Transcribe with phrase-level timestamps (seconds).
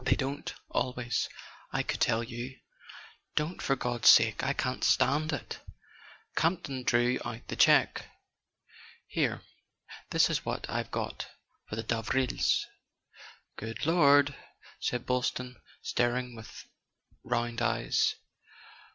[0.00, 1.28] "They don't—always.
[1.70, 2.58] I could tell you"
[3.36, 5.60] "Don't, for God's sake; I can't stand it."
[6.34, 8.06] Campton drew out the cheque.
[9.06, 9.42] "Here:
[10.08, 11.26] this is what I've got
[11.68, 12.64] for the Davrils."
[13.58, 14.34] "Good Lord!"
[14.80, 16.64] said Boylston, staring with
[17.22, 18.14] round eyes.